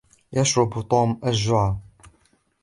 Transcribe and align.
توم 0.31 0.33
يشربة 0.41 1.19
الجعة. 1.25 1.79